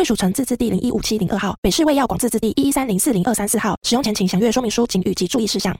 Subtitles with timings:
[0.00, 3.78] 卫署城自治第零一五七零二号，北市卫药广自治第一一三零四零二三四号。
[3.82, 5.76] 使用前请详阅说明书、请语及注意事项。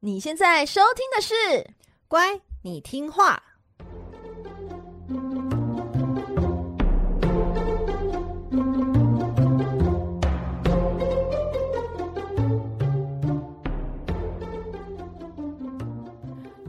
[0.00, 1.34] 你现在收听的是
[2.08, 3.40] 《乖，你听话》。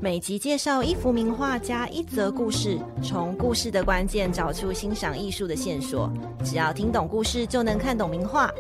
[0.04, 6.12] 每集介绍一幅名画加一则故事，从故事的关键找出欣赏艺术的线索。
[6.44, 8.52] 只要听懂故事，就能看懂名画。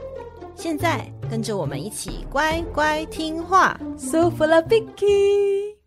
[0.53, 3.75] 现在跟着我们一起乖乖听话。
[3.97, 5.77] So for the Vicky，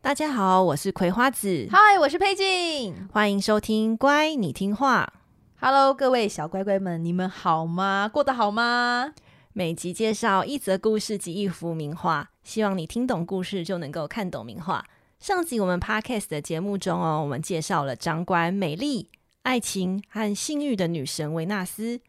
[0.00, 1.68] 大家好，我是葵花子。
[1.70, 2.94] 嗨，我是佩静。
[3.12, 5.12] 欢迎收听《乖，你听画》。
[5.60, 8.08] Hello，各位小乖乖们，你们好吗？
[8.10, 9.12] 过得好吗？
[9.56, 14.84] 每集介绍一则故事及一幅名画，希望你听懂故事就能够看懂名画。
[15.20, 22.00] 上集我们 Podcast 的节目中哦，我们介绍了掌管美丽、爱情和性欲的女神维纳斯。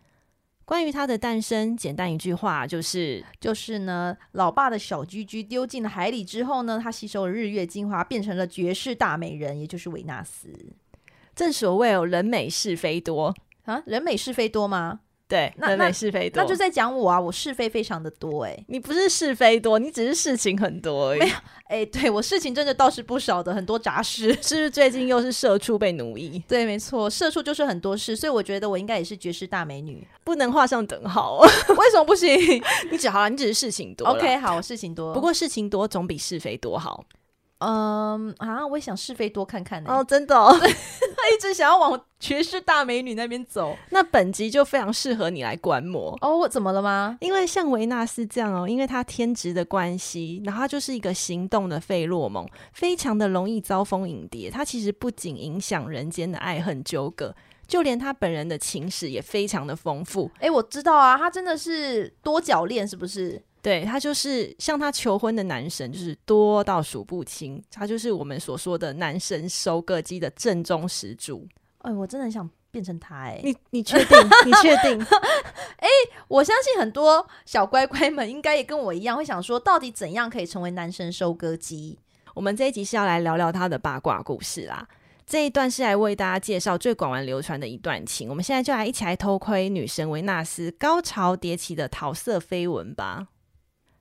[0.66, 10.50] 关于她的诞生，简单一句话就是：就是呢，老爸的小居居丢进了海里之后呢，她吸收了日月精华，变成了绝世大美人，也就是维纳斯。
[11.36, 13.36] 正所谓哦，人美是非多
[13.66, 15.02] 啊，人美是非多吗？
[15.28, 17.20] 对，那人美是非多，那就在讲我啊！
[17.20, 21.20] 我是非非常的多哎、欸，你不是是非多，你只是事情很多而已。
[21.20, 21.34] 没有
[21.68, 24.32] 哎、欸，对我事情真的倒是不少的，很多杂事。
[24.40, 26.38] 是不是最近又是社畜被奴役？
[26.48, 31.40] 对，没错，社畜就是很多事，所以我觉得我应该也是绝世大美女，不能画上等号。
[31.76, 32.30] 为什么不行？
[32.92, 34.08] 你只好了，你只是事情多。
[34.08, 37.04] OK，好，事情多，不过事情多总比是非多好。
[37.60, 39.84] 嗯啊，我也想是非多看看。
[39.88, 43.76] 哦，真的、哦， 他一直想要往绝世大美女那边走。
[43.92, 46.38] 那本集就非常适合你来观摩哦。
[46.38, 47.18] 我怎么了吗？
[47.22, 54.52] 因为像维纳斯这样哦，因为他天职的关系，然后他就是一个行动的费洛蒙，非常的容易招蜂引蝶。
[54.52, 57.34] 他其实不仅影响人间的爱恨纠葛，
[57.66, 60.30] 就连他本人的情史也非常的丰富。
[60.40, 63.42] 哎，我知道啊，他真的是多角恋，是不是？
[63.66, 67.60] 对，他就是向他求婚的男神，就是多到数不清。
[67.72, 71.48] 他就是我们所说的男神收割机的正宗始祖。
[71.80, 73.42] 哎，我真的很想变成他哎！
[73.44, 74.18] 你你确定？
[74.46, 75.04] 你确定？
[75.82, 75.88] 哎，
[76.28, 81.98] 我相信很多小乖乖们应该也跟我一样，会想说，到底怎样可以成为男神收割机？
[82.36, 84.88] 我们这一集是要来聊聊他的八卦故事啦。
[85.26, 88.30] 这一段是来为大家介绍最广为流传的一段情。
[88.30, 93.30] 我们现在就来一起来偷窥女神维纳斯高潮迭起的桃色绯闻吧。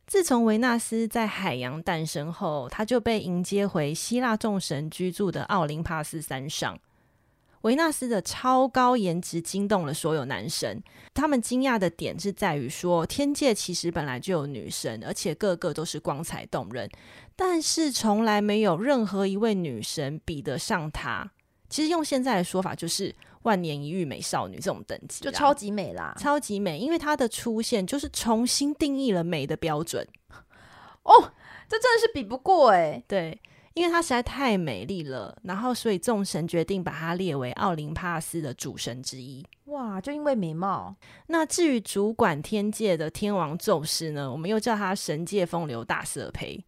[0.07, 6.79] 自从维纳斯在海洋诞生后，他就被迎接回希腊众神居住的奥林帕斯山上。
[7.63, 10.83] 维纳斯的超高颜值惊动了所有男神，
[11.15, 16.91] 他们惊讶的点是在于说，天界其实本来就有女神，而且个个都是光彩动人，
[17.35, 21.33] 但是从来没有任何一位女神比得上她。
[21.75, 23.15] 其实用现在的说法就是。
[23.45, 30.03] 万年一遇美少女这种等级，就超级美啦，超级美，因为她的出现就是重新定义了美的标准。
[31.03, 31.31] 哦，
[31.69, 33.39] 这真的是比不过哎、欸，对，
[33.75, 39.45] 因为她实在太美丽了，然后所以众神决定把她列为奥林帕斯的主神之一。
[39.67, 40.97] 哇，就因为美貌。
[41.27, 46.65] 那至于主管天界的天王宙斯呢，我们又叫他神界风流大色胚。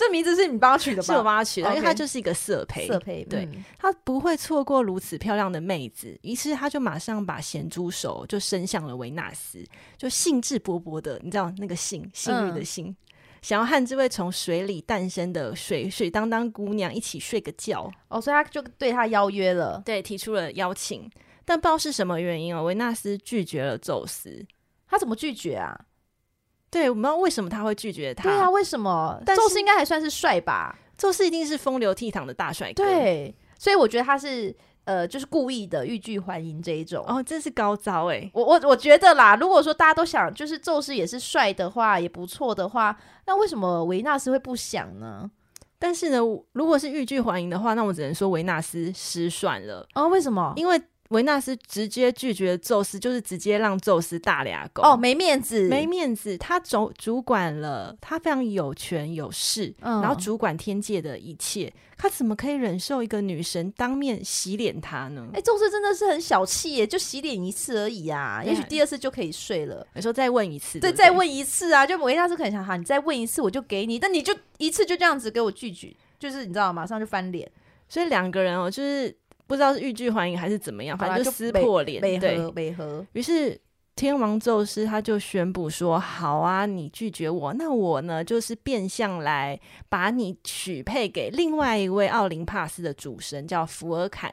[0.00, 1.04] 这名字是你帮他取的吧？
[1.04, 2.86] 是我帮他取的因为他就是一个色胚。
[2.86, 9.62] 色胚，对、嗯、他不会错过如此漂亮的妹子，于是他就马上把咸猪手就伸向了维纳斯，
[9.98, 12.96] 就兴致勃勃的，你知道那个性性欲的性，嗯、
[13.42, 17.92] 想要和这位从水里诞生的水水当当姑娘一起睡个觉。
[18.08, 21.10] 哦，所以他就对她邀约了，对，提出了邀请，
[21.44, 24.46] 但不知道是什么原因哦，维纳斯拒绝了宙斯。
[24.88, 25.78] 他怎么拒绝啊？
[26.70, 28.22] 对，我们为什么他会拒绝他。
[28.22, 29.20] 对啊，为什么？
[29.26, 30.78] 宙斯应该还算是帅吧？
[30.96, 32.84] 宙斯一定是风流倜傥的大帅哥。
[32.84, 37.04] 对，所以我觉得他是呃，就是故意的欲拒还迎这一种。
[37.08, 38.30] 哦，真是高招哎、欸！
[38.34, 42.96] 我我我觉得啦，如果说大家都想就是宙斯也是帅的话，也不错的话，
[43.26, 45.30] 那为什么维纳斯会不想呢？
[45.78, 46.18] 但是呢，
[46.52, 49.86] 如果是欲拒还迎的话，那我只能说维纳斯失算了。
[49.94, 50.52] 哦，为什么？
[50.56, 56.38] 因为维纳斯直接拒绝宙斯，就是直接让宙斯大俩狗哦，没面子，没面子。
[56.38, 65.26] 他主主管了，他非常有权有势，嗯、然后主管天界的一切，他怎么可以忍受一个女神当面洗脸他呢？
[65.34, 69.84] 哎，宙斯真的是很小气耶，就洗脸一次而已啊，也许第二次就可以睡了。
[69.94, 77.50] 有时候再问一次，对，再问一次啊，就维纳斯可能想哈，你再问一次我就给你，但你就一次就这样子给我拒绝，就是你知道，马上就翻脸。
[77.88, 79.12] 所以两个人哦，就是。
[79.50, 82.00] 不知道是欲拒还迎还是怎么样，反正就撕破脸。
[82.20, 82.76] 对。
[83.14, 83.60] 于是
[83.96, 89.58] 天王宙斯他就宣布说：“好啊，你拒绝我，那我呢就是变相来
[89.88, 94.32] 把你许配给另外一位奥林帕斯的主神，叫福尔坎。”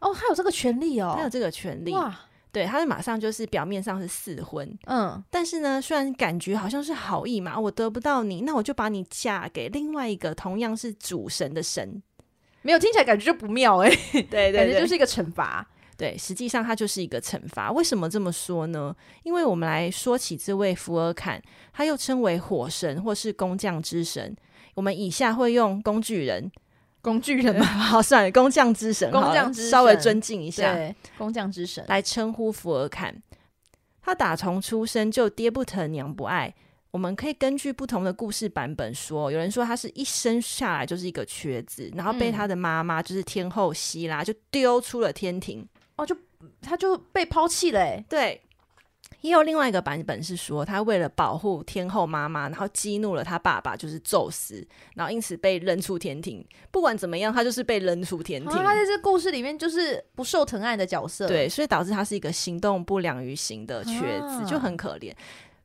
[0.00, 1.90] 哦，他有这个权利哦，他有这个权利。
[1.94, 2.14] 哇，
[2.52, 12.02] 对，他就马上就是表面上是四婚，嗯，但是呢，虽然感觉好像是好意嘛，我得不到你，那我就把你嫁给另外一个同样是主神的神。
[12.62, 15.66] 没有听起来感觉就不妙哎、 欸，对，对对，感觉就是一个惩罚。
[15.96, 17.70] 对，实际上它就是一个惩罚。
[17.70, 18.94] 为什么这么说呢？
[19.22, 21.40] 因为我们来说起这位福尔坎，
[21.72, 24.34] 他又称为火神或是工匠之神。
[24.74, 26.50] 我们以下会用工具人，
[27.02, 30.76] 工具人嘛， 好算了，工匠之神，工匠之神，稍微尊敬一下，
[31.18, 33.14] 工匠之神来称呼福尔坎。
[34.00, 36.52] 他打从出生就爹不疼娘不爱。
[36.92, 45.66] 我们可以根据不同的故事版本说，有人说他是一生下来就是一个瘸子，然后被他的妈妈就是天后希拉就丢出了天庭，
[45.96, 46.14] 哦，就
[46.60, 47.98] 他就被抛弃了。
[48.10, 48.38] 对，
[49.22, 54.62] 也有另外一个版本是说，他为了保护天后妈妈，然后激怒了他爸爸就是宙斯，
[54.94, 56.46] 然后因此被扔出天庭。
[56.70, 58.50] 不管怎么样，他就是被扔出天庭。
[58.50, 65.10] 啊，他在这故事里面就是不受疼爱的角色，对，所以导致他是一个行动不良于行的瘸子，啊，就很可怜。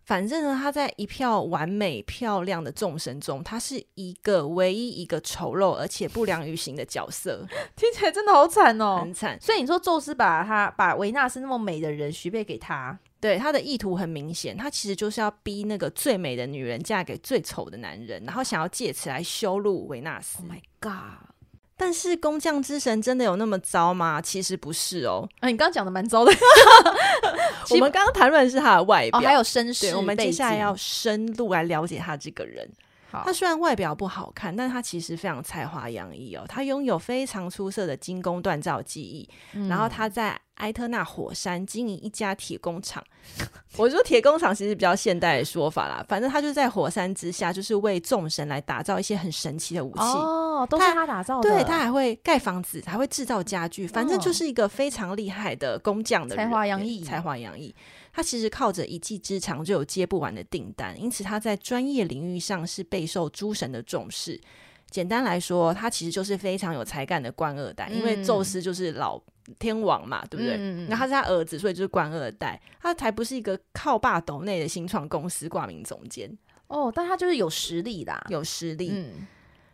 [0.08, 7.46] 反正呢，他在一票完美漂亮的众生中，他是一个唯一一个丑陋而且不良于行的角色，
[7.76, 9.38] 听起来真的好惨哦，很惨。
[9.42, 20.38] 所以你说宙斯把他把维纳斯那么美的人许配给他，对，他的意图很明显，他其实就是要逼那个最美的女人嫁给最丑的男人，然后想要借此来羞辱维纳斯。
[20.42, 21.37] Oh my god！
[21.80, 24.20] 但是工匠之神真的有那么糟吗？
[24.20, 25.30] 其实不是哦。
[25.40, 26.34] 啊，你刚刚讲的蛮糟的。
[27.70, 29.96] 我们刚刚谈论的是他的外表，哦、还有身世。
[29.96, 32.68] 我们接下来要深入来了解他这个人。
[33.12, 36.46] 他虽然外表不好看，但他其实非常才华洋溢哦。
[36.48, 43.04] 他拥有非常出色的精工锻造技艺，嗯、然后他在埃特纳火山经营一家铁工厂。
[43.78, 51.50] 我说铁工厂其实比较现代的说法啦，反正他就在火山之下，就是为众神来打造一些很神奇的武器哦，都是他打造的。
[51.50, 57.76] 对，他还会盖房子，还会制造家具，反正就是一个非常厉害的工匠的人，才华洋溢，才华洋溢。
[58.18, 64.42] 他其实靠着一技之长就有接不完的订单，因此他在专业领域上是备受诸神的重视。
[64.90, 69.22] 简单来说，他其实就是非常有才干的官二代，嗯、因为宙斯就是老
[69.60, 70.58] 天王嘛，对不对？
[70.58, 72.60] 那、嗯、他是他儿子，所以就是官二代。
[72.82, 76.36] 他才不是一个靠霸斗内的新创公司挂名总监
[76.70, 78.90] 哦，但他就是有实力啦，有实力。
[78.92, 79.28] 嗯、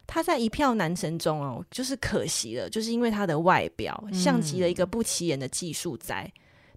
[0.05, 6.29] 他在一票男神中哦，就是可惜了，就是因为他的外表像极了一个不起眼的技术宅。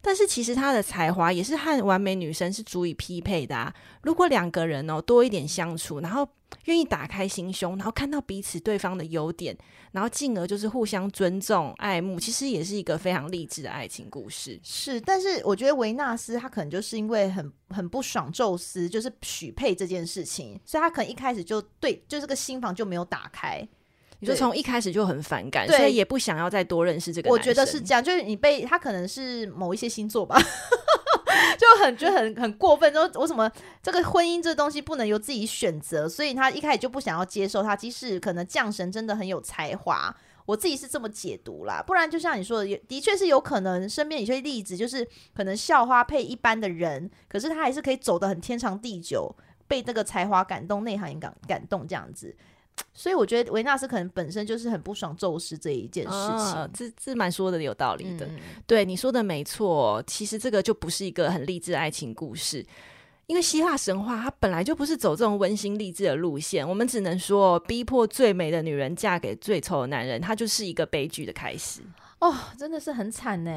[0.06, 3.74] 但是其实他的才华也是和完美女神是足以匹配的啊！
[4.02, 6.26] 如果两个人哦多一点相处，然后
[6.66, 9.58] 愿意打开心胸，然后看到彼此对方的优点，
[9.90, 14.60] 然后进而就是互相尊重、爱慕，其实也是一个非常励志的爱情故事。
[14.62, 23.66] 是，但是我觉得维纳斯他可能就是因为很很不爽宙斯就是许配这件事情，所以他可能一开始就对就这个心房就没有打开。
[24.20, 27.30] 你说从一开始就很反感，所以也不想要再多认识这个。
[27.30, 30.40] 我觉得是这样，就是你被他可能是某一些星座吧，
[31.58, 33.50] 就很觉得很很过分，说我怎么
[33.82, 36.08] 这个婚姻这东西不能由自己选择？
[36.08, 41.82] 所以他一开始就不想要接受他，即使可能降神真的很有才华，我自己是这么解读啦。
[41.86, 49.34] 不然就像你说的，的确是有可能身边有些例子，就是可能校花配一般的人，可是他还是可以走得很天长地久，
[49.68, 52.34] 被那个才华感动，内涵也感感动这样子。
[52.92, 58.26] 所以我觉得维纳斯可能本身就是很不爽宙斯这一件事情，啊、这这蛮说的有道理的。
[58.26, 62.64] 嗯、对你说的没错，其实这个就不是一个很励志的爱情故事，
[63.26, 66.66] 因为希腊神话它本来就不是走这种温馨励志的路线。
[66.66, 71.80] 我们只能说，逼迫最美的女人嫁给最丑的男人，它就是一个悲剧的开始。
[72.20, 73.50] 哦，真的是很惨呢。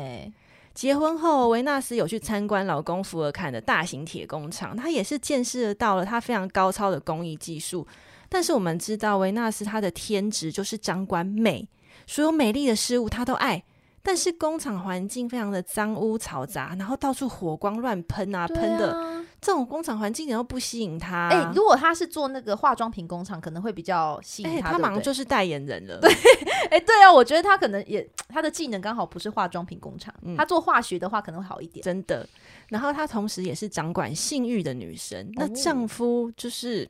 [0.73, 7.87] 结婚后，维纳斯有去参观老公福尔坎的大型铁工厂，他也是见识到了他非常高超的工艺技术。
[8.29, 11.67] 但是我们知道，维纳斯她的天职就是掌管美，
[12.07, 13.63] 所有美丽的事物她都爱。
[14.01, 18.95] 但是工厂环境非常的脏污嘈杂，然后到处火光乱喷啊，喷的
[19.41, 21.27] 这种工厂环境一点都不吸引他。
[21.27, 24.69] 哎、欸，如果他是做那个化妆品工厂，可能会比较吸引他。
[24.69, 25.99] 欸、他马上就是代言人了。
[25.99, 26.09] 对，
[26.71, 31.83] 哎、欸，对啊，我觉得他可能也他的技能刚好不是化妆品工厂，嗯、他做化学的话可能会好一点。
[31.83, 32.27] 真的。
[32.69, 36.89] 然后她同时也是掌管性欲的女神，哦、那丈夫就是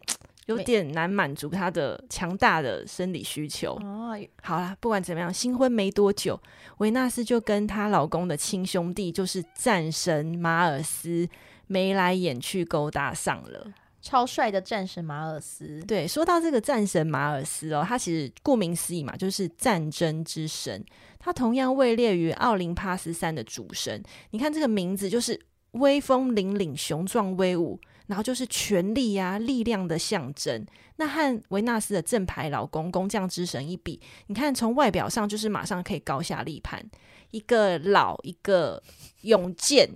[0.50, 3.74] 有点难满足她的强大的生理需求。
[3.84, 6.40] 哦，好啦，不管怎么样，新婚没多久，
[6.80, 11.30] 维纳斯就跟她老公的亲兄弟，就是战神马尔斯，
[11.68, 13.72] 眉来眼去勾搭上了。
[14.02, 15.80] 超帅的战神马尔斯。
[15.82, 20.84] 对，说到这个战神马尔斯哦，他其实顾名思义嘛，就是战争之神。
[21.20, 24.02] 他同样位列于奥林帕斯山的主神。
[24.32, 25.40] 你看这个名字就是。
[25.74, 27.80] 威风凛凛、雄壮威武，
[28.10, 30.66] 然后就是权力呀、啊、力量的象征。
[30.96, 36.84] 那和维纳斯的正牌老公工匠之神一比，你看从外表上就是马上可以高下立判。
[37.30, 38.82] 一个老，一个
[39.22, 39.88] 勇健，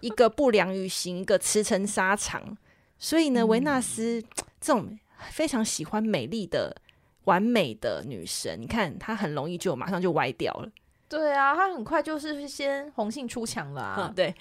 [0.00, 2.56] 一个不良于行，一个驰骋沙场。
[2.98, 4.22] 所以呢，维纳斯
[4.60, 4.96] 这种
[5.30, 6.76] 非常喜欢美丽的、
[7.24, 10.70] 完美的女神，你看她很容易就马上就歪掉了。
[11.08, 14.06] 对啊，她很快就是先红杏出墙了啊。
[14.08, 14.34] 嗯、 对。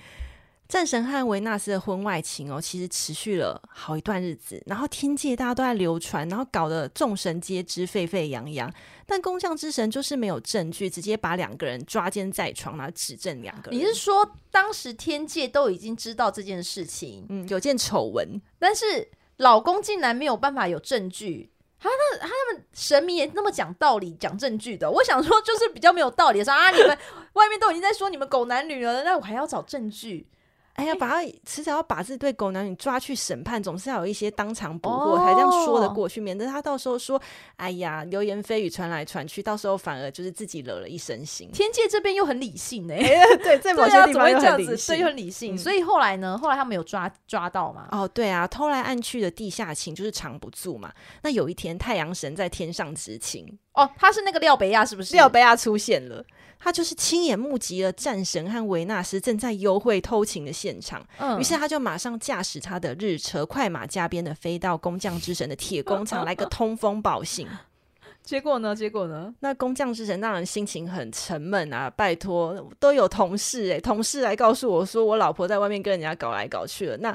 [0.67, 8.73] 战神和维纳斯的婚外情哦，其实持续了好一段日子，然后天界大家都在流传，然后搞得众神皆知，沸沸扬扬。
[9.05, 13.79] 但工匠之神就是没有证据，直接把两个人抓奸在床，然后指证两个人。
[13.79, 21.51] 你是说当时天界都已经知道这件事情，嗯，有件丑闻，但是老公竟然没有办法有证据？
[21.79, 24.89] 他那他们神明也那么讲道理、讲证据的？
[24.89, 26.97] 我想说就是比较没有道理的说啊，你们
[27.33, 30.25] 外面都已经在说你们狗男女了，那我还要找证据？
[30.73, 37.21] 哎呀，把他迟早要把这对狗男女抓去审判，总是要有一些当场捕获，才这样说得过去，免得他到时候说，
[37.57, 41.49] 哎呀，流言蜚语传来传去，到时候反而就是自己惹了一身腥。
[41.51, 45.57] 天界这边又很理性哎、欸，对，在 某些地方又很理性，对，又很理性。
[45.57, 47.87] 所以后来呢，后来他们有抓抓到嘛？
[47.91, 50.91] 哦，对啊，偷来暗去的地下情就是藏不住嘛。
[51.21, 55.13] 那有一天，太阳神在天上执勤，哦，他是那个廖北亚，是不是？
[55.13, 56.23] 廖北亚出现了。
[56.59, 67.45] 他就是亲眼目击了战神和维纳斯正在幽会偷情的现场，嗯，于是他就马上驾驶他的日车，快马加鞭的飞到工匠之神的铁工厂来个通风报信。
[68.23, 68.73] 结果呢？
[68.73, 69.35] 结果呢？
[69.41, 71.89] 那工匠之神当然心情很沉闷啊！
[71.89, 76.95] 拜托，都有同事诶、欸，同事来告诉我说，我老婆在外面跟人家搞来搞去了。
[76.99, 77.13] 那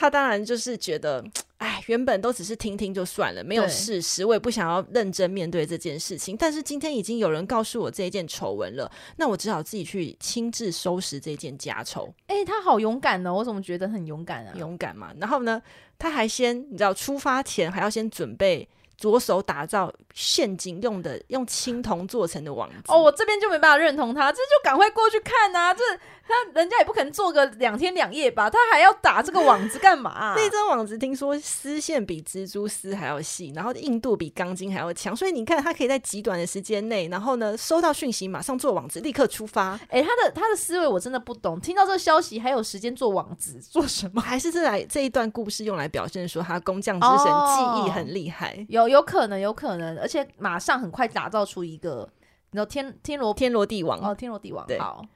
[0.00, 1.22] 他当然就是觉得。
[1.58, 6.34] 哎，原本都只是听听就算了，没有事实，我也不想要认真面对这件事情。
[6.34, 12.10] 但是今天已经有人告诉我这一件丑闻了，那我只好自己去亲自收拾这件家丑。
[12.28, 13.34] 哎、欸，他好勇敢哦！
[13.34, 14.54] 我怎么觉得很勇敢啊？
[14.56, 15.12] 勇敢嘛。
[15.20, 15.60] 然后呢，
[15.98, 18.66] 他还先，你知道，出发前还要先准备。
[18.96, 22.82] 着手打造陷阱用的，用青铜做成的网子。
[22.88, 25.72] 哦，我这边就没办法认同他，这就赶快过去看啊！
[25.72, 25.82] 这
[26.30, 28.48] 他人家也不可能做个两天两夜吧？
[28.48, 30.34] 他还要打这个网子干嘛啊？
[30.38, 39.80] 那张网子听说丝线比蜘蛛丝还要细，然后硬度比钢筋还要强，所以你看他可以在极短的时间内，然后呢收到讯息马上做网子，立刻出发。
[39.88, 41.58] 哎，他的他的思维我真的不懂。
[41.60, 44.20] 听到这个消息还有时间做网子做什么？
[44.20, 48.54] 还是这来这一段故事用来表现说他工匠之神技艺很厉害？
[48.60, 48.90] 哦、有。
[48.90, 52.06] 有可能，有可能，而且马上很快打造出一个，
[52.50, 54.66] 你知道天天罗天罗地网哦，天罗地网。
[54.80, 55.06] 好，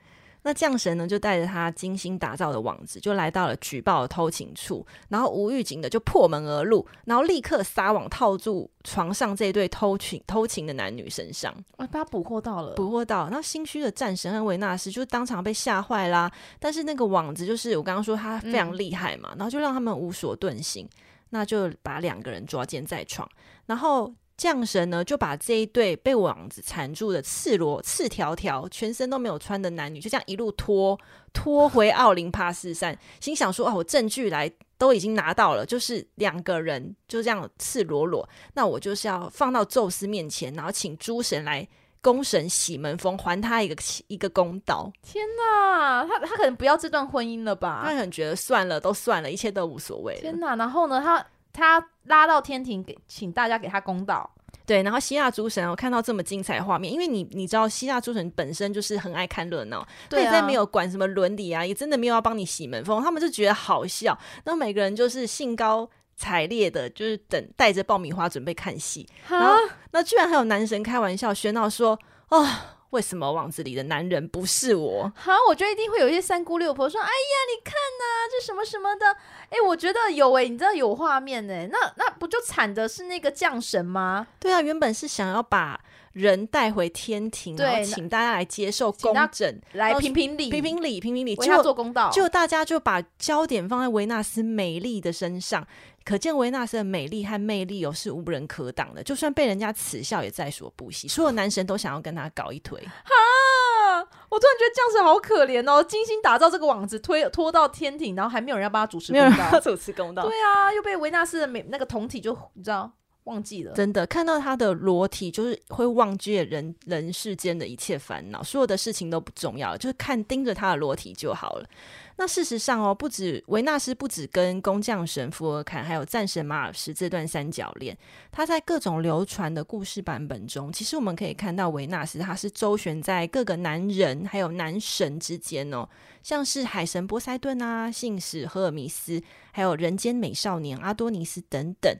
[0.44, 13.28] 那将神呢就带着他精心打造的网子，就来到了举报的偷情处，然后无预警的就破门而入，然后立刻撒网套住床上这对偷情偷情的男女身上，啊，把他捕获到了，捕获到。
[13.30, 16.30] 那心虚的战神和维纳斯就当场被吓坏啦。
[16.60, 20.88] 但是那个网子就是我刚刚说他非常厉害嘛，嗯、然后就让他们无所遁形。
[21.30, 23.28] 那就把两个人抓奸在床，
[23.66, 30.98] 然后将神呢就把这一对被网子缠住的赤裸、赤条条、全身都没有穿的男女，就这样一路拖
[31.32, 41.66] 拖回奥林帕斯山，心想说：“哦，我证据来都已经拿到了，就是两个人就这样赤裸裸，那我就是要放到宙斯面前，然后请诸神来
[42.02, 43.76] 公神喜门风，还他一个
[44.08, 47.82] 一个公道。”天哪，他他可能不要这段婚姻了吧？
[47.84, 50.18] 他可能觉得算了，都算了，一切都无所谓。
[50.20, 51.24] 天哪，然后呢，他。
[51.54, 54.30] 他拉到天庭给，请大家给他公道。
[54.66, 64.18] 对，然后希腊诸神，我看到这么精彩的画面，因为你你知道希腊诸神本身就是很爱看热闹，对啊，在没有管什么伦理啊，也真的没有要帮你洗门风，他们就觉得好笑。
[64.44, 69.06] 那每个人就是兴高采烈的，就是等带着爆米花准备看戏。
[69.26, 69.56] 哈然后
[69.92, 72.46] 那居然还有男神开玩笑喧闹说：“哦。”
[72.94, 75.12] 为什么网子里的男人不是我？
[75.16, 79.04] 好，我觉得一定会有一些三姑六婆说：“哎呀，你看呐、啊，这什么什么的。”
[79.50, 84.28] 哎，我觉得有哎，你知道有画面哎，那那不就惨的是那个降神吗？
[84.38, 85.80] 对啊，原本是想要把
[86.14, 92.08] 人带回天庭，然后请大家来接受公正，来评评理，评评理，评评理，为他做公道。
[92.10, 95.66] 就大家就把焦点放在维纳斯美丽的身上，
[96.04, 101.08] 可见维纳斯的美丽和魅力哦是无人可挡的，就算被人家耻笑也在所不惜。
[101.08, 102.80] 所有男神都想要跟他搞一腿。
[102.80, 110.22] 哈，我突然觉得这样子好可怜哦，精心打造这个网子，推拖到天庭，然后还没有人要帮他主持公道，没有人要主持公道。
[110.22, 112.92] 对啊，又被维纳斯的美那个胴体就你知道。
[113.24, 121.68] 忘记了，真的看到他的裸体，就是会忘记人人世间的一切烦恼，所有的事情都不重要，就是看盯着他的裸体就好了。
[122.16, 127.96] 那事实上哦，不止维纳斯，不止跟工匠神福尔坎，还有战神马尔斯这段三角恋，
[128.30, 135.88] 他在各种流传的故事版本中，其实我们可以看到维纳斯他是周旋在各个男人还有男神之间哦，
[136.22, 141.96] 像是海神波塞顿啊、信使赫尔米斯，还有人间美少年阿多尼斯等等。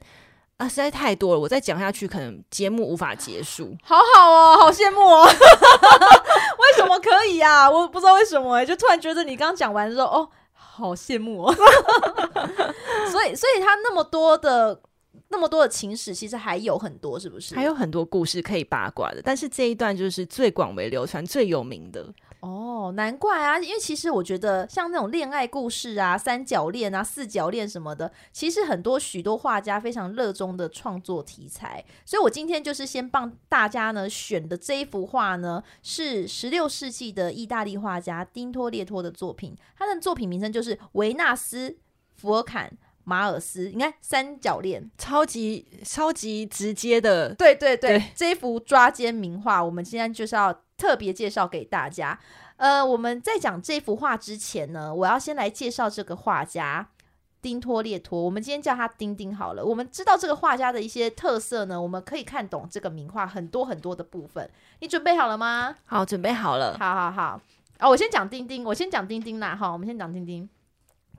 [0.57, 3.75] 啊，实在太多了，我再讲下去，可能节目无法结束。
[3.83, 5.25] 好好哦，好羡慕哦！
[5.27, 7.69] 为什么可以呀、啊？
[7.69, 11.53] 我不知道为什么就突然觉得你刚刚讲完之后，哦，好羡慕哦。
[13.11, 14.79] 所以，所以他那么多的
[15.27, 17.53] 那么多的情史，其实还有很多，是不是？
[17.53, 22.05] 还有很多故事可以八卦的，但是这一段就是最广为流传、最有名的。
[22.45, 23.57] 哦，难怪啊！
[23.57, 31.83] 因为其实我觉得像那种恋爱故事啊、三角恋啊、四角恋什么的，其实很多许多画家非常热衷的创作题材。
[32.05, 39.57] 所以我今天就是先帮大家呢选的这一幅画呢，是十六世纪的意大利画家丁托列托的作品。
[39.75, 41.75] 他的作品名称就是维纳斯、
[42.13, 42.71] 福尔坎、
[43.05, 43.71] 马尔斯。
[43.73, 50.55] 你看三角恋，超级超级直接的，对对对，对这一幅抓奸名画，我们今天就是要。
[50.77, 52.19] 特别介绍给大家。
[52.57, 56.89] 呃，我们在讲这幅画之前呢，我要先来介绍这个画家
[57.41, 58.21] 丁托列托。
[58.21, 59.63] 我们今天叫他丁丁好了。
[59.63, 64.49] 我们知道这个画家的一些特色呢，我们可以看懂这个名画很多很多的部分。
[64.79, 65.75] 你准备好了吗？
[65.85, 66.77] 好，准备好了。
[66.79, 67.41] 好好好。
[67.79, 69.55] 哦，我先讲丁丁，我先讲丁丁啦。
[69.55, 70.49] 哈，我们先讲丁丁。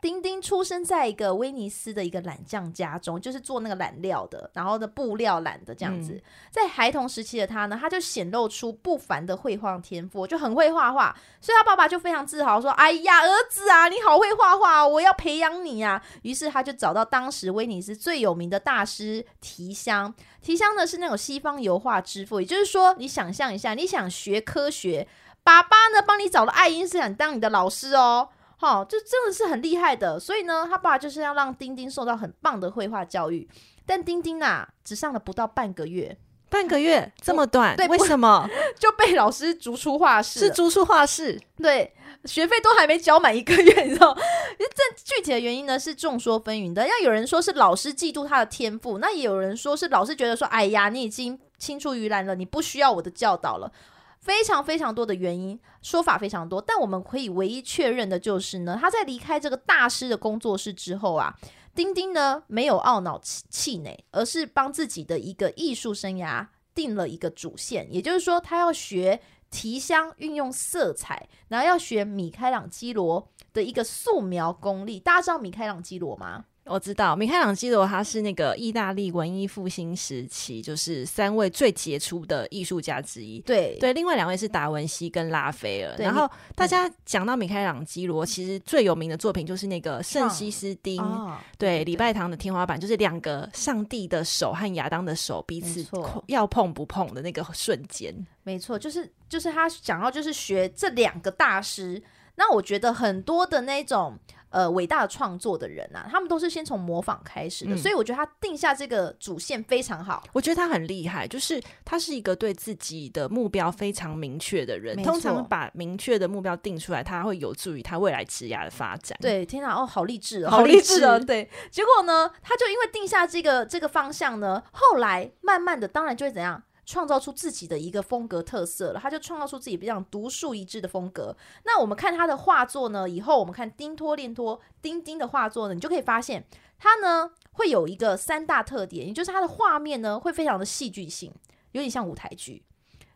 [0.01, 6.13] 丁丁出生在一个威尼斯的一个染匠家中，就是做那个染料的，然后的布料染的这样子。
[6.13, 11.17] 嗯、在孩童时期的他呢，他就显露出不凡的绘画天赋，就很会画画。
[11.41, 20.13] 所以他爸爸就非常自豪说：“哎呀，儿子啊，你好会画画，我要培养你啊！”于是他就找到当时威尼斯最有名的大师提香。
[20.43, 25.09] 提香呢是那种西方油画之父，也就是说，你想象一下，你想学科学，
[25.43, 28.29] 爸爸呢帮你找了爱因斯坦当你的老师哦。
[28.57, 33.49] 好，就真的是很厉害的，所以呢，他爸就是要让丁丁受到很棒的绘画教育。
[33.85, 36.17] 但丁丁啊，只上了不到半个月，
[36.49, 40.41] 半个月这么短，对，为什么 就被老师逐出画室？
[40.41, 44.17] 是逐出画室，对，学费都还没交满一个月，你知道？
[44.59, 46.87] 这具体的原因呢是众说纷纭的。
[46.87, 53.71] 要有人说是老师嫉妒他的天赋，那也有人说是老师觉得说，哎呀，你已经青出于蓝了，你不需要我的教导了。
[54.21, 61.37] 非常非常多的原因，说法非常多，但我们可以唯一确认的就是呢，他在离开这个大师的工作室之后啊，
[61.75, 74.99] 丁丁呢没有懊恼气气馁，而是帮自己的一个艺术生涯定了一个主线，也就是说，他要学提香，运用色彩，然后要学米开朗基罗的一个素描功力。
[74.99, 76.47] 大家知道米开朗基罗吗？
[76.69, 83.39] 我知道米开朗基罗，他是那个意大利文艺复兴时期，就是三位最杰出的艺术家之一。
[83.41, 85.95] 对对，另外两位是达文西跟拉斐尔。
[85.97, 91.01] 然后大家讲到米开朗基罗，其实最有名的作品就是那个圣西斯丁。
[91.01, 95.87] 哦、对，礼拜堂的天花板，就是两个上帝的手和亚当的手彼此
[96.27, 98.13] 要碰不碰的那个瞬间。
[98.43, 102.03] 没错，就是就是他想要就是学这两个大师。
[102.35, 104.19] 那我觉得很多的那种。
[104.57, 110.25] 呃，伟大的创作的人啊，他们都是先从模仿开始的，嗯，所以我觉得他定下这个主线非常好。
[110.33, 114.97] 我觉得他很厉害，就是他是一个对自己的目标非常明确的人。
[115.03, 119.19] 通常把明确的目标定出来，他会有助于他未来职业的发展。
[119.21, 121.21] 对，天哪，哦，好励志哦， 好励志哦。
[121.21, 126.63] 对，结果呢，他就因为定下这个这个方向呢，后来慢慢的，当然就会怎样？
[126.87, 131.37] 创造出自己的一个风格特色了，他就创造出自己非常独树一帜的风格。
[131.65, 136.47] 那我们看他的画作呢，以后我们看丁托列托丁丁的画作呢，你就可以发现
[136.79, 141.33] 他呢会有一个三大特点，也就是他的画面呢会非常的戏剧性，
[141.73, 142.63] 有点像舞台剧。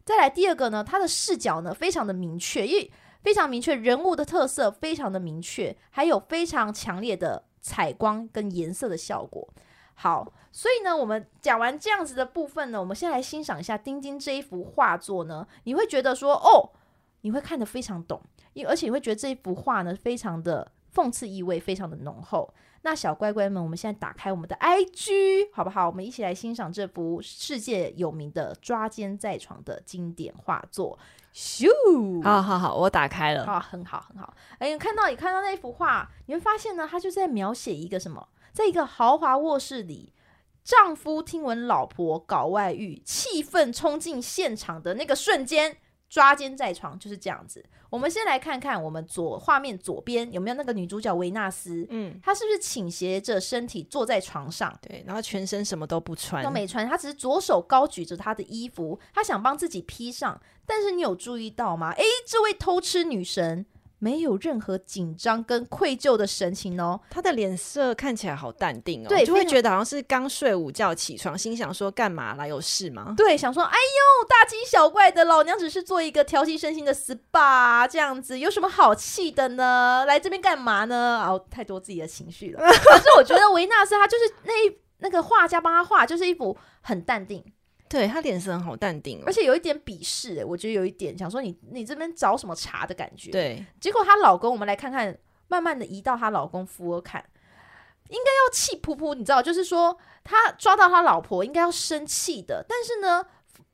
[0.04, 2.90] 再来第二个呢，他的视角呢非常的明确，因为
[3.22, 9.48] 非常明确，人物的特色非常的明确，还有非常强烈的采光跟颜色的效果。
[10.02, 16.70] 好，所以呢，我们讲完这样子的部分呢，我们先来欣赏一下丁丁这一幅画作呢，你会觉得说，哦，
[17.20, 18.18] 你会看得非常懂，
[18.54, 22.50] 因而且你会觉得这一幅画呢，非常的讽刺意味非常的浓厚。
[22.80, 25.86] 那小乖乖们，我们现在打开我们的 IG，好不好？
[25.88, 30.98] 我们一起来欣赏这幅世界有名的抓奸在床的经典画作。
[31.34, 31.68] 咻！
[32.24, 33.44] 好好好，我打开了。
[33.44, 34.34] 啊，很好，很好。
[34.58, 38.26] 哎，看到你看到那幅画，你会发现呢，它就在描写一个什么？
[38.52, 40.12] 在一个豪华卧室里，
[40.64, 45.76] 丈夫听闻老婆搞外遇，气愤冲进现场的那个瞬间。
[46.08, 47.64] 抓奸在床就是这样子。
[47.88, 51.86] 我们先来看看我们左画面左边有没有那个女主角维纳斯？
[51.88, 54.76] 嗯，她是不是倾斜着身体坐在床上？
[54.82, 60.40] 对，然后全身什么都不穿，都没穿，她只是左手高举着她的衣服，她想帮自己披上。
[60.66, 61.92] 但是你有注意到吗？
[61.92, 63.64] 诶，这位偷吃女神。
[64.02, 72.46] 没有任何紧张跟愧疚的神情哦，他的脸色看起来好淡定哦，对，就会觉得好像是刚睡午觉起床，心想说干嘛啦？
[72.46, 73.14] 有事吗？
[73.16, 80.04] 对，想说哎呦，大惊小怪的老娘只是做一个调息身心的 SPA 这样子，有什么好气的呢？
[80.08, 81.22] 来这边干嘛呢？
[81.24, 82.60] 哦，太多自己的情绪了。
[82.60, 84.52] 可是我觉得维纳斯他就是那
[84.98, 87.44] 那个画家帮他画，就是一幅很淡定。
[87.90, 93.32] 对，他脸色很好，淡定，而且有一点鄙视，欸，我觉得有一点想说你你这边找什么茬的感觉。
[93.32, 97.20] 对，结果她老公，我们来看看，慢慢的移到她老公福尔看，
[98.08, 103.26] 应该要气噗噗，你知道，就是说他抓到他老婆应该要生气的，但是呢，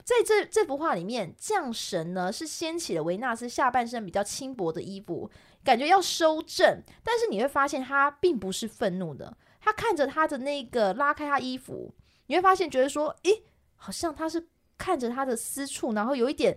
[0.02, 5.30] 在这这幅画里面，降神呢是掀起了维纳斯下半身比较轻薄的衣服，
[5.62, 11.92] 感觉要收正，但是你会发现他并不是愤怒的，他看着他的那个拉开他衣服，
[12.28, 13.42] 你会发现觉得说，诶。
[13.76, 16.56] 好像他是看着他的私处，然后有一点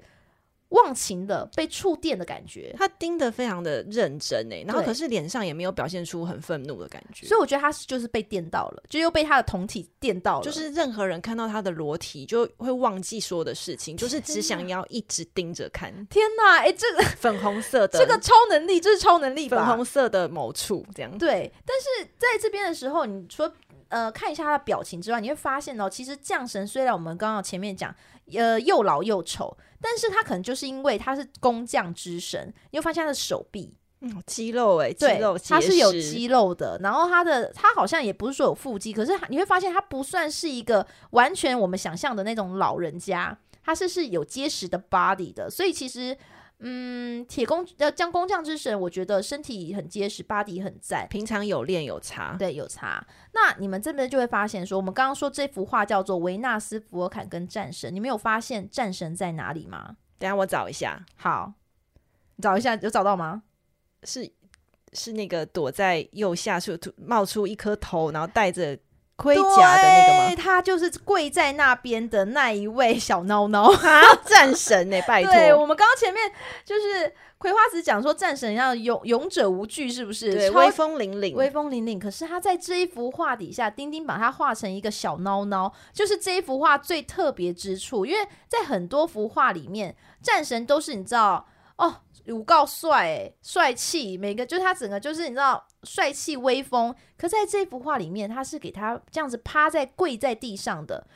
[0.69, 2.73] 忘情的被触电的感觉。
[2.77, 7.27] 他盯得非常的认真诶，然后可是脸上也没有表现出很愤怒的感觉。
[7.27, 10.43] 所以我觉得他是就是被电到了，就又被他的同体电到了。
[10.43, 15.91] 就是任何人看到他的裸体，就会忘记所有的事情，就是只想要一直盯着看。
[16.07, 19.57] 天哪，哎，这个粉红色的，这个超能力，这是超能力吧？
[19.57, 21.17] 粉红色的某处这样。
[21.17, 23.51] 对，但是在这边的时候，你说。
[23.89, 27.91] 呃，看一下他的表情之外，你会发现哦，其实降神虽然我们刚刚前面讲，
[28.35, 46.17] 呃，又老又丑，但是他可能就是因为他是工匠之神，你会发现他的手臂，嗯，肌肉哎，对，肌肉，他是有肌肉的，然后他的他好像也不是说有腹肌，可是你会发现他不算是一个完全我们想象的那种老人家，他是是有结实的 body 的，所以其实。
[46.61, 51.07] 嗯，铁工呃，将工匠之神，我觉得身体很结实，body 很赞。
[51.09, 53.05] 平常有练有差，对，有差。
[53.33, 59.95] 那你们这边就会发现说，我们刚刚说这幅画叫做维纳斯、福尔坎跟战神，你们有发现战神在哪里吗？
[60.17, 61.05] 等一下我找一下。
[61.15, 61.53] 好，
[62.41, 63.43] 找一下，有找到吗？
[64.03, 64.29] 是
[64.93, 68.77] 是那个躲在右下处冒出一颗头，然后戴着。
[69.19, 70.35] 盔甲的那个吗？
[70.41, 75.01] 他就是跪在那边的那一位小孬孬啊，战神呢、欸？
[75.05, 76.31] 拜托，对我们刚刚前面
[76.63, 80.33] 就是葵花子讲说战神要勇勇者无惧，是不是？
[80.33, 81.99] 对，威风凛凛，威风凛凛。
[81.99, 91.97] 可是他在这一幅画底下，丁丁把它画成一个小孬孬，就是这一幅画最特别之处，因为在很多幅画里面，战神都是你知道哦。
[92.25, 96.93] 有告帅，帅气，每个就是他整个就是你知道帅气威风。
[97.17, 101.07] 可在这幅画里面，他是给他这样子趴在跪在地上的，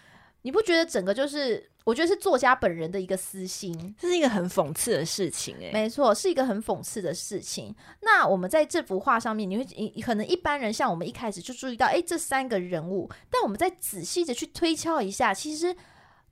[0.43, 1.69] 你不觉得整个就是？
[1.85, 7.75] 我觉得是作家本人的一个私心，这是一个很讽刺的事情，欸，诶，没错，是一个很讽刺的事情。
[8.03, 9.65] 那我们在这幅画上面，你会
[10.01, 15.75] 可能一般人像我们一开始就注意到，哎，这三个人物，但我们再仔细的去推敲一下，其实。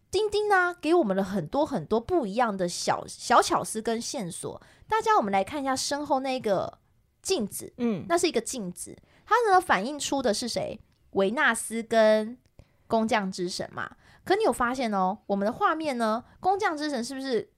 [0.09, 4.61] 丁丁呢、啊，给我们了很多很多不一样的小小巧思跟线索。
[4.89, 6.79] 大家，我们来看一下身后那个
[7.21, 10.79] 镜子，嗯，那是一个镜子，它呢反映出的是谁？
[11.11, 12.37] 维纳斯跟
[12.87, 13.97] 工匠之神嘛。
[14.23, 17.51] 可你有发现哦，我们的画面呢，工匠之神是不是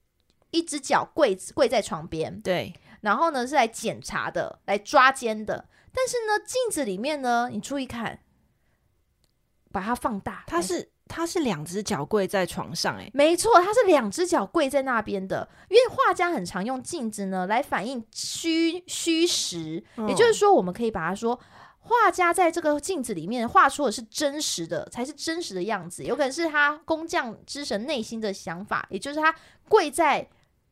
[0.52, 2.41] 一只脚跪跪在床边？
[2.41, 5.67] 对，然后呢是来检查的，来抓奸的。
[5.91, 8.19] 但是呢，镜子里面呢，你注意看，
[9.71, 10.92] 把它放大，它是。
[11.08, 15.48] 他是两只脚跪在床上，欸，哎，没错，他是两只脚跪在那边的。
[15.70, 21.39] 因为画家很常用镜子呢来反映虚虚实，嗯，也就是说，我们可以把它说，
[21.80, 26.04] 画家在这个镜子里面画出的是真实的，才是真实的样子。
[26.04, 29.36] 有可能是他工匠之神内心的想法，也就是他
[29.68, 30.28] 跪在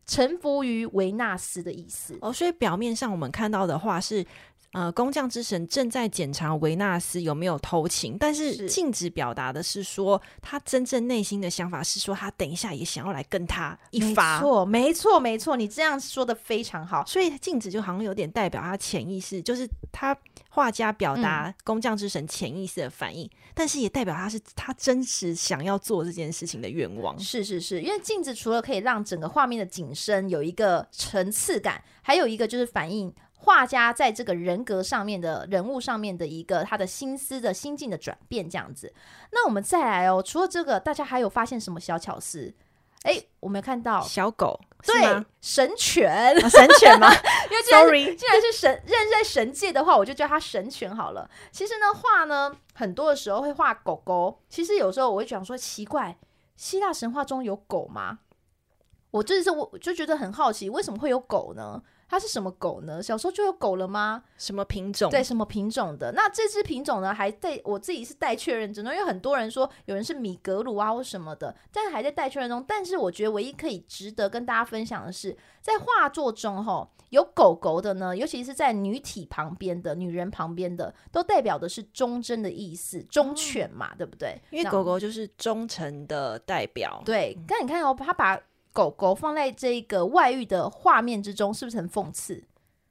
[0.06, 2.18] 臣服于维纳斯的意思。
[2.22, 4.26] 哦，所以表面上我们看到的画是。
[4.74, 14.38] 呃，工匠之神正在检查维纳斯有没有偷情，但是镜子表达的是说，他真正内心的想法是说，他等一下也想要来跟他一发。
[14.38, 17.06] 没错，没错，没错，你这样说的非常好。
[17.06, 20.16] 所以镜子就好像有点代表他潜意识，就是他
[20.50, 27.20] 画家表达工匠之神潜意识的反应，嗯，但是也代表他是他真实想要做这件事情的愿望。
[27.20, 33.14] 是是是，因为镜子除了可以让整个画面的景深有一个层次感，还有一个就是反映。
[33.44, 38.94] 画家在这个人格上面的人物上面的一个他的心思的心境的转变，这样子。
[39.32, 42.54] 那我们再来哦，除了这个，大家还有发现什么小巧思？
[43.04, 47.10] 哎，我没看到小狗，对，神犬，哦、神犬吗？
[47.50, 48.16] 因为既然，Sorry.
[48.16, 51.28] 既然是神，认识在神界的话，我就叫它神犬好了。
[51.52, 54.40] 其实呢，画呢，很多的时候会画狗狗。
[54.50, 56.16] 其实有时候我会讲说，奇怪，
[56.56, 58.20] 希腊神话中有狗吗？
[59.10, 61.82] 我就是我就觉得很好奇，为什么会有狗呢？
[62.12, 63.02] 它是什么狗呢？
[63.02, 64.22] 小时候就有狗了吗？
[64.36, 65.10] 什么品种？
[65.10, 66.12] 对，什么品种的？
[66.12, 67.14] 那这只品种呢？
[67.14, 72.62] 还在我自己是待确认中，因为很多人说有人是米格鲁啊或什么的，但是还在待确认中。
[72.68, 84.38] 但是我觉得唯一可以值得跟大家分享的是，在画作中吼有狗狗的呢，尤其是在女体旁边的女人旁边的，都代表的是忠贞的意思，忠犬嘛，哦、对不对？
[84.50, 87.02] 因为狗狗就是忠诚的代表。
[87.06, 88.38] 对，但你看哦，他把。
[88.74, 92.44] 狗狗放在这个外遇的画面之中，是不是很讽刺？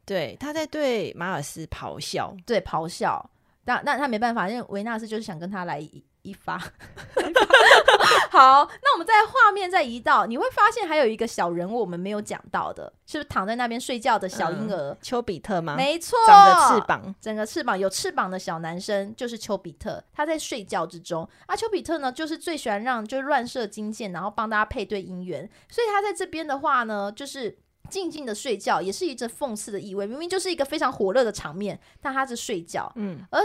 [0.05, 3.31] 对，他在对马尔斯咆哮，对，咆哮。
[3.65, 6.59] 那那他没办法，因为维纳斯就是想跟他来一一发。
[8.31, 15.77] 好，那我们在画面再移到，你会发现还有一个小人物我们没有讲到的，是不是躺在那边睡觉的小婴儿、嗯、丘比特吗？
[15.77, 21.29] 没错，长着翅膀，整个翅膀有翅膀的小男生就是丘比特，他在睡觉之中。
[21.47, 27.59] 啊，丘比特呢，就是最喜欢让就乱射金箭，然后帮大家配对姻缘，所以他在这边的话呢，就是
[27.89, 30.07] 静静的睡觉，也是一阵讽刺的意味。
[30.07, 33.41] 明明就是一个非常火热的场面，但他是睡觉，嗯，而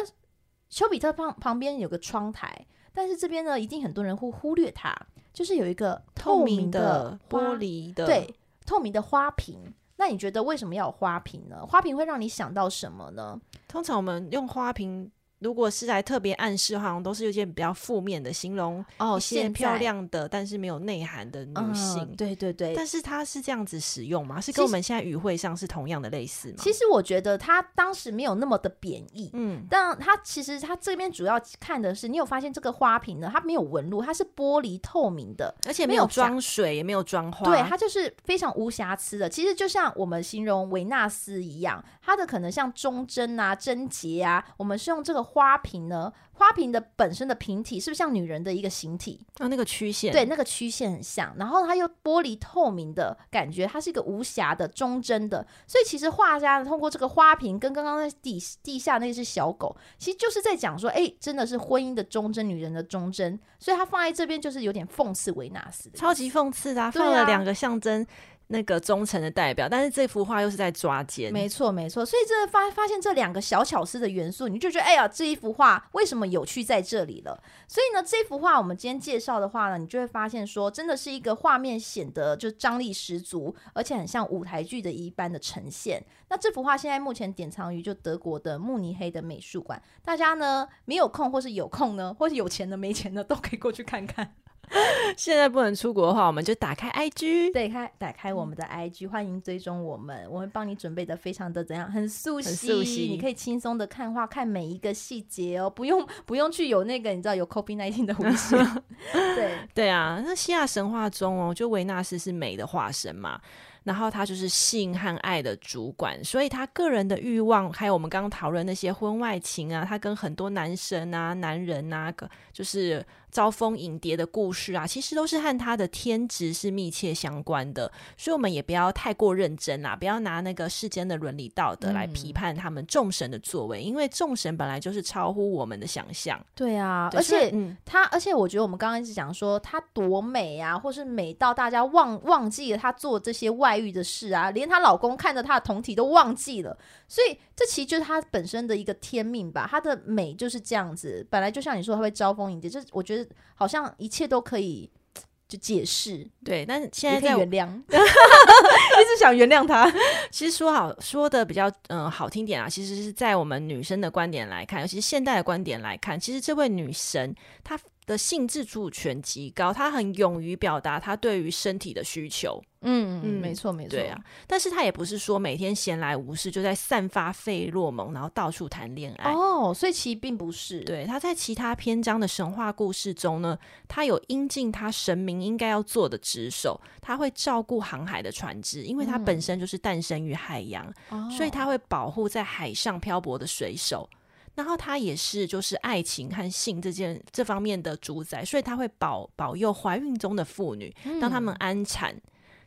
[0.70, 2.66] 丘比特旁旁边有个窗台。
[2.96, 4.96] 但是这边呢，一定很多人会忽略它，
[5.32, 8.34] 就是有一个透明的玻璃的，对，
[8.66, 9.60] 透明的花瓶。
[9.98, 11.64] 那你觉得为什么要有花瓶呢？
[11.66, 13.40] 花瓶会让你想到什么呢？
[13.68, 15.12] 通常我们用花瓶。
[15.40, 22.74] 如果是来特别暗示，好像都是有些比较负面的形容哦，现漂亮的但是没有内涵的女性，嗯，对对对。
[22.74, 24.40] 但是它是这样子使用吗？
[24.40, 26.56] 是跟我们现在语汇上是同样的类似吗？
[26.60, 33.30] 其实我觉得它当时没有那么的贬义，嗯，但它其实它这边主要看的是，你有发现这个花瓶呢？
[33.32, 39.30] 它没有纹路，它是玻璃透明的，而且没有装水，也没有装花，对，它就是非常无瑕疵的。
[39.30, 45.25] 其实就像我们形容维纳斯一样，它的可能像忠贞啊、贞洁啊，我们是用这个。
[45.26, 46.14] 花瓶呢？
[46.38, 49.26] 花瓶的本身的瓶体是不是像女人的一个形体？
[49.38, 51.34] 啊，那个曲线，对，那个曲线很像。
[51.38, 55.46] 然后它又玻璃透明的感觉，它是一个无瑕的、忠贞的。
[55.66, 63.40] 所以其实画家呢，通过这个花瓶跟刚刚在地地下那只小狗，其实就是在讲说，哎，真的是婚姻的忠贞，女人的忠贞。
[63.58, 68.06] 所以它放在这边就是有点讽刺维纳斯，超级讽刺的，啊，放了两个象征。
[68.48, 72.06] 那个忠诚的代表，但是这幅画又是在抓奸，没错没错。
[72.06, 77.42] 所以这发发现这两个小巧思的元素，你就觉得哎呀，这一幅画为什么有趣在这里了？
[77.68, 86.06] 所以呢，这幅画我们今天介绍的话呢，你就会发现说，真的是一个画面显得就张力十足，而且很像舞台剧的一般的呈现。
[86.30, 94.36] 那这幅画现在目前典藏于就德国的慕尼黑的美术馆，大家呢没有空或是有空呢，或是有钱的没钱的都可以过去看看。
[95.18, 108.84] 现在不能出国的话，我们就打开 IG，对，开打开我们的 IG，欢迎追踪我们，我们帮你准备的非常的怎样，很素悉，很素悉，你可以轻松的看画，看每一个细节哦，不用不用去有那个你知道有 COVID-19 的危险，
[109.36, 109.56] 对。
[109.74, 113.40] 对啊，那希腊神话中哦，就维纳斯是美的化身嘛。
[113.84, 122.12] 然后他就是性和爱的主管，所以他个人的欲望，还有我们刚刚讨论那些婚外情啊，他跟很多男神啊、男人啊，
[122.52, 127.92] 就是招蜂引蝶的故事啊，其实都是和他的天职是密切相关的。
[128.18, 136.44] 所以我们也不要太过认真啦，不要拿那个世间的伦理道德来批判他们众神的作为，嗯、因为众神本来就是超乎我们的想象。
[136.56, 143.76] 对啊，对，而且嗯，他，而且我觉得我们刚刚一直讲说他多美啊，或是美到大家忘忘记了他做这些外。
[143.76, 146.78] 遇的事啊，连她老公看着她的同体都忘记了，
[147.10, 149.68] 所以这其实就是她本身的一个天命吧。
[149.70, 153.25] 她的美就是这样子，本来就像你说，她会招蜂引蝶，这我觉得
[153.56, 154.90] 好像一切都可以
[155.48, 156.28] 就解释。
[156.44, 159.92] 对，但是现在在原谅， 一直想原谅他。
[160.32, 167.34] 其实说好说的比较嗯好听点啊，其实是在我们女生的观点来看，尤其是现代的观点来看，其实这位女神
[167.64, 172.62] 她的性自主权极高，他很勇于表达他对于身体的需求。
[172.88, 180.82] 嗯嗯，没错没错，对啊，但是他也不是说每天闲来无事就在散发费洛蒙，然后到处谈恋爱哦，所以其实并不是。
[180.82, 194.08] 对，他在其他篇章的神话故事中呢，他有应尽他神明应该要做的职守，他会照顾航海的船只，因为他本身就是诞生于海洋，嗯，所以他会保护在海上漂泊的水手。
[194.56, 202.16] 然后他也是就是爱情和性这件这方面的主宰，所以他会保保佑怀孕中的妇女，让他们安产。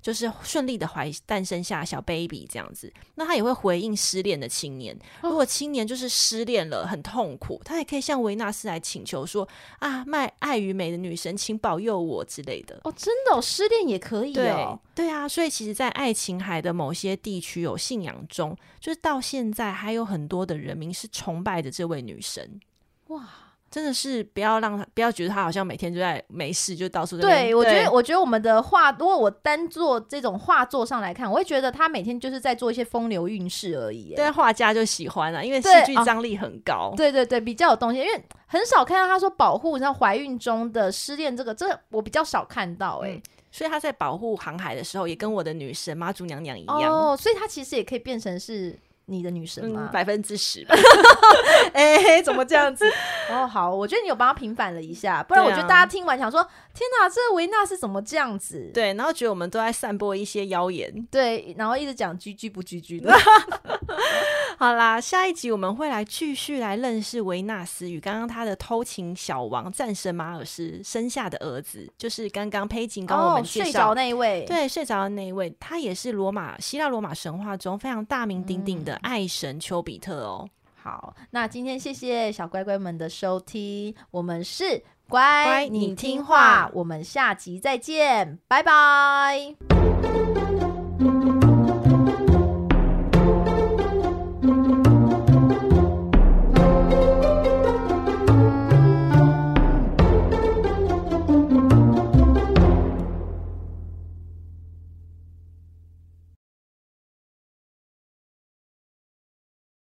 [0.01, 2.93] 就是顺利的怀诞生下小 baby 这样子。
[3.17, 12.81] 那他也会回应失恋的青年，如果青年就是失恋了很痛苦，他也可以向维纳斯来请求说啊，卖爱与美的女神，请保佑我之类的。
[12.85, 14.81] 哦，真的哦，失恋也可以哦。
[14.95, 22.61] 对，对啊，所以其实，在爱琴海的某些地区有信仰中，就是到现在还有很多的人民是崇拜着这位女神。
[23.09, 23.29] 哇。
[23.71, 27.23] 真的是不要让他不要觉得他好像每天就在没事就到处在。
[27.23, 34.15] 对，我觉得我觉得我们的画，如果我单做这种画作上来看，我会觉得他每天就是在做一些风流韵事而已。
[34.15, 36.95] 对，画家就喜欢啊，因为戏剧张力很高。
[36.97, 43.23] 对对对，比较有东西，因为很少看到他说保护像怀孕中的失恋这个，这个我比较少看到哎、欸嗯。
[43.51, 48.79] 所以他在保护航海的时候，也跟我的女神妈祖娘娘一样哦，所以他其实也可以变成是。
[49.11, 49.89] 你的女神吗？
[49.91, 50.67] 百分之十。
[51.73, 52.85] 哎、欸，怎么这样子？
[53.31, 56.43] 哦，好，我觉得你有帮他平反了一下，不然我觉得大家听完想说：
[56.75, 58.71] 天哪，这维纳斯怎么这样子？
[58.73, 63.13] 对，然后觉得我们都在散播一些谣言，对，然后一直讲居居不居居的。
[64.59, 78.95] 好啦，下一集我们会来继续来认识维纳斯与刚刚他的偷情小王战神马尔斯生下的儿子，就是刚刚佩锦跟我们介绍、哦、睡着那一位，对，睡着的那一位，他也是罗马希腊罗马神话中非常大名鼎鼎的。
[78.97, 80.49] 爱神丘比特哦，
[80.81, 89.55] 好，那今天谢谢小乖乖们的收听，我们是乖，乖你听话，我们下集再见，拜拜。